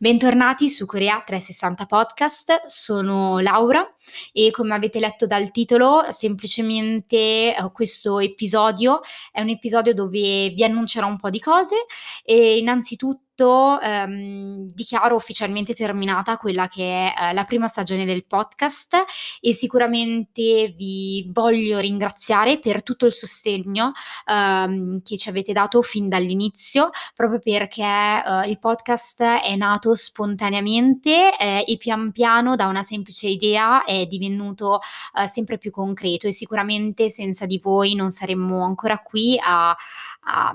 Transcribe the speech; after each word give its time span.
Bentornati 0.00 0.68
su 0.68 0.86
Corea 0.86 1.20
360 1.26 1.86
Podcast, 1.86 2.66
sono 2.66 3.40
Laura 3.40 3.84
e 4.32 4.52
come 4.52 4.72
avete 4.72 5.00
letto 5.00 5.26
dal 5.26 5.50
titolo, 5.50 6.04
semplicemente 6.12 7.52
uh, 7.58 7.72
questo 7.72 8.20
episodio 8.20 9.00
è 9.32 9.40
un 9.40 9.48
episodio 9.48 9.94
dove 9.94 10.50
vi 10.50 10.62
annuncerò 10.62 11.08
un 11.08 11.18
po' 11.18 11.30
di 11.30 11.40
cose 11.40 11.74
e 12.22 12.58
innanzitutto 12.58 13.27
tutto 13.38 13.80
ehm, 13.80 14.66
dichiaro 14.74 15.14
ufficialmente 15.14 15.72
terminata 15.72 16.36
quella 16.36 16.66
che 16.66 16.82
è 16.82 17.14
eh, 17.16 17.32
la 17.32 17.44
prima 17.44 17.68
stagione 17.68 18.04
del 18.04 18.26
podcast 18.26 19.04
e 19.40 19.52
sicuramente 19.52 20.74
vi 20.76 21.28
voglio 21.32 21.78
ringraziare 21.78 22.58
per 22.58 22.82
tutto 22.82 23.06
il 23.06 23.12
sostegno 23.12 23.92
ehm, 24.26 25.02
che 25.02 25.16
ci 25.16 25.28
avete 25.28 25.52
dato 25.52 25.82
fin 25.82 26.08
dall'inizio, 26.08 26.90
proprio 27.14 27.38
perché 27.38 27.82
eh, 27.84 28.48
il 28.48 28.58
podcast 28.58 29.22
è 29.22 29.54
nato 29.54 29.94
spontaneamente 29.94 31.36
eh, 31.38 31.64
e 31.64 31.76
pian 31.76 32.10
piano 32.10 32.56
da 32.56 32.66
una 32.66 32.82
semplice 32.82 33.28
idea 33.28 33.84
è 33.84 34.06
divenuto 34.06 34.80
eh, 35.16 35.26
sempre 35.28 35.58
più 35.58 35.70
concreto 35.70 36.26
e 36.26 36.32
sicuramente 36.32 37.08
senza 37.08 37.46
di 37.46 37.60
voi 37.62 37.94
non 37.94 38.10
saremmo 38.10 38.64
ancora 38.64 38.98
qui 38.98 39.38
a, 39.40 39.70
a 39.70 40.52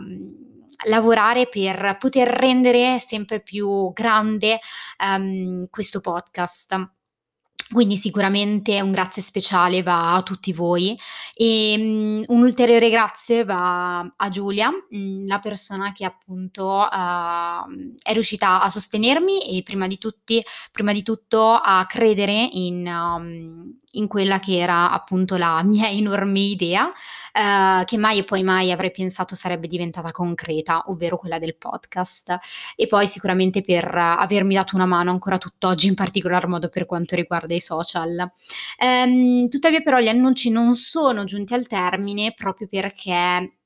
lavorare 0.86 1.48
per 1.48 1.98
poter 2.00 2.28
rendere 2.28 2.73
sempre 3.02 3.42
più 3.42 3.92
grande 3.94 4.60
um, 5.04 5.68
questo 5.70 6.02
podcast. 6.02 6.92
Quindi 7.72 7.96
sicuramente 7.96 8.80
un 8.82 8.92
grazie 8.92 9.22
speciale 9.22 9.82
va 9.82 10.14
a 10.14 10.22
tutti 10.22 10.54
voi 10.54 10.98
e 11.34 11.76
um, 11.78 12.24
un 12.28 12.42
ulteriore 12.42 12.90
grazie 12.90 13.44
va 13.46 14.00
a 14.00 14.30
Giulia, 14.30 14.70
um, 14.70 15.26
la 15.26 15.40
persona 15.40 15.92
che 15.92 16.06
appunto 16.06 16.66
uh, 16.66 17.96
è 18.02 18.14
riuscita 18.14 18.62
a 18.62 18.70
sostenermi 18.70 19.58
e 19.58 19.64
prima 19.64 19.88
di, 19.88 19.98
tutti, 19.98 20.44
prima 20.72 20.94
di 20.94 21.04
tutto 21.04 21.54
a 21.54 21.86
credere 21.88 22.48
in, 22.52 22.86
um, 22.86 23.80
in 23.94 24.08
quella 24.08 24.40
che 24.40 24.58
era 24.58 24.92
appunto 24.92 25.38
la 25.38 25.62
mia 25.64 25.90
enorme 25.90 26.40
idea, 26.40 26.92
eh, 27.32 27.84
che 27.86 27.98
mai 27.98 28.20
e 28.20 28.24
poi 28.24 28.44
mai 28.44 28.72
avrei 28.72 28.92
pensato 28.92 29.36
sarebbe 29.36 29.68
diventata 29.68 30.12
concreta, 30.12 30.84
ovvero 30.88 31.18
quella 31.18 31.40
del 31.40 31.56
podcast. 31.56 32.38
E 32.76 32.88
poi 32.88 33.08
sicuramente 33.08 33.62
per 33.62 33.86
avermi 33.96 34.56
dato 34.56 34.76
una 34.76 34.86
mano 34.86 35.12
ancora 35.12 35.38
tutt'oggi, 35.38 35.88
in 35.88 35.96
particolar 35.96 36.48
modo 36.48 36.70
per 36.70 36.86
quanto 36.86 37.16
riguarda 37.16 37.54
i 37.54 37.62
social. 37.62 38.32
Ehm, 38.78 39.48
tuttavia 39.50 39.82
però 39.82 40.00
gli 40.00 40.08
annunci 40.08 40.50
non 40.50 40.76
sono 40.76 41.24
giunti 41.24 41.54
al 41.54 41.68
termine 41.68 42.34
proprio 42.34 42.68
perché 42.68 43.58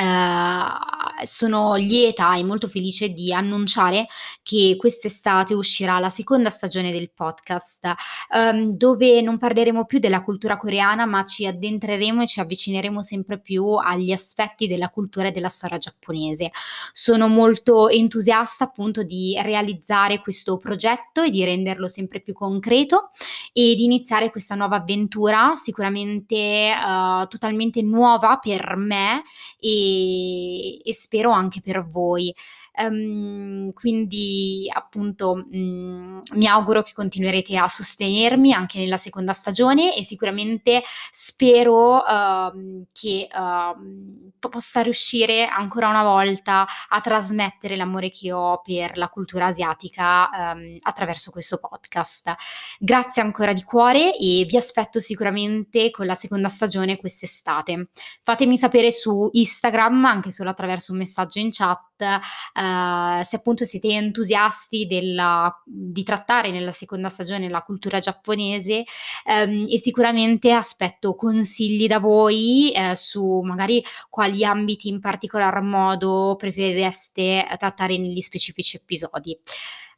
Uh, 0.00 1.09
sono 1.26 1.74
lieta 1.74 2.36
e 2.36 2.44
molto 2.44 2.68
felice 2.68 3.10
di 3.10 3.32
annunciare 3.32 4.06
che 4.42 4.76
quest'estate 4.78 5.54
uscirà 5.54 5.98
la 5.98 6.08
seconda 6.08 6.50
stagione 6.50 6.90
del 6.92 7.10
podcast, 7.12 7.94
um, 8.34 8.74
dove 8.76 9.20
non 9.20 9.38
parleremo 9.38 9.84
più 9.84 9.98
della 9.98 10.22
cultura 10.22 10.56
coreana, 10.56 11.06
ma 11.06 11.24
ci 11.24 11.46
addentreremo 11.46 12.22
e 12.22 12.26
ci 12.26 12.40
avvicineremo 12.40 13.02
sempre 13.02 13.38
più 13.38 13.74
agli 13.74 14.12
aspetti 14.12 14.66
della 14.66 14.88
cultura 14.88 15.28
e 15.28 15.32
della 15.32 15.48
storia 15.48 15.78
giapponese. 15.78 16.50
Sono 16.92 17.28
molto 17.28 17.88
entusiasta 17.88 18.64
appunto 18.64 19.02
di 19.02 19.38
realizzare 19.42 20.20
questo 20.20 20.58
progetto 20.58 21.22
e 21.22 21.30
di 21.30 21.44
renderlo 21.44 21.86
sempre 21.86 22.20
più 22.20 22.32
concreto 22.32 23.10
e 23.52 23.74
di 23.74 23.84
iniziare 23.84 24.30
questa 24.30 24.54
nuova 24.54 24.76
avventura, 24.76 25.54
sicuramente 25.56 26.72
uh, 26.72 27.26
totalmente 27.28 27.82
nuova 27.82 28.38
per 28.38 28.74
me 28.76 29.22
e 29.58 30.70
e, 30.82 30.92
spero 30.92 31.09
anche 31.30 31.60
per 31.60 31.84
voi. 31.84 32.34
Um, 32.72 33.72
quindi 33.72 34.70
appunto 34.72 35.34
mh, 35.34 36.20
mi 36.34 36.46
auguro 36.46 36.82
che 36.82 36.92
continuerete 36.94 37.56
a 37.56 37.68
sostenermi 37.68 38.52
anche 38.52 38.78
nella 38.78 38.96
seconda 38.96 39.32
stagione 39.32 39.94
e 39.96 40.04
sicuramente 40.04 40.82
spero 41.10 41.96
uh, 41.96 42.86
che 42.92 43.28
uh, 43.30 44.48
possa 44.48 44.82
riuscire 44.82 45.46
ancora 45.46 45.88
una 45.88 46.04
volta 46.04 46.66
a 46.88 47.00
trasmettere 47.00 47.76
l'amore 47.76 48.10
che 48.10 48.32
ho 48.32 48.60
per 48.62 48.96
la 48.96 49.08
cultura 49.08 49.46
asiatica 49.46 50.52
um, 50.54 50.76
attraverso 50.80 51.30
questo 51.30 51.58
podcast. 51.58 52.34
Grazie 52.78 53.22
ancora 53.22 53.52
di 53.52 53.64
cuore 53.64 54.16
e 54.16 54.46
vi 54.48 54.56
aspetto 54.56 55.00
sicuramente 55.00 55.90
con 55.90 56.06
la 56.06 56.14
seconda 56.14 56.48
stagione 56.48 56.96
quest'estate. 56.96 57.90
Fatemi 58.22 58.56
sapere 58.56 58.92
su 58.92 59.28
Instagram, 59.32 60.04
anche 60.04 60.30
solo 60.30 60.50
attraverso 60.50 60.92
un 60.92 60.98
messaggio 60.98 61.38
in 61.38 61.50
chat, 61.50 61.89
uh, 62.04 63.22
se 63.22 63.36
appunto 63.36 63.64
siete 63.64 63.88
entusiasti 63.88 64.86
della, 64.86 65.54
di 65.64 66.02
trattare 66.02 66.50
nella 66.50 66.70
seconda 66.70 67.08
stagione 67.08 67.48
la 67.48 67.62
cultura 67.62 67.98
giapponese 67.98 68.84
um, 69.24 69.66
e 69.68 69.78
sicuramente 69.78 70.52
aspetto 70.52 71.14
consigli 71.14 71.86
da 71.86 71.98
voi 71.98 72.72
uh, 72.74 72.94
su 72.94 73.40
magari 73.40 73.84
quali 74.08 74.44
ambiti 74.44 74.88
in 74.88 75.00
particolar 75.00 75.60
modo 75.62 76.36
preferireste 76.36 77.46
trattare 77.58 77.98
negli 77.98 78.20
specifici 78.20 78.76
episodi. 78.76 79.38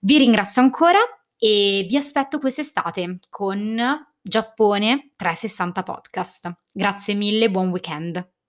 Vi 0.00 0.18
ringrazio 0.18 0.62
ancora 0.62 0.98
e 1.38 1.86
vi 1.88 1.96
aspetto 1.96 2.38
quest'estate 2.38 3.18
con 3.28 3.80
Giappone 4.20 5.12
360 5.16 5.82
Podcast. 5.82 6.52
Grazie 6.72 7.14
mille, 7.14 7.50
buon 7.50 7.70
weekend. 7.70 8.41